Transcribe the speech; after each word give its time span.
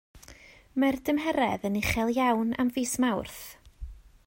Mae'r 0.83 0.97
dymheredd 1.09 1.67
yn 1.69 1.77
uchel 1.83 2.11
iawn 2.15 2.57
am 2.65 2.73
fis 2.79 2.95
Mawrth. 3.05 3.39